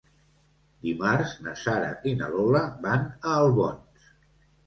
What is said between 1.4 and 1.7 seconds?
na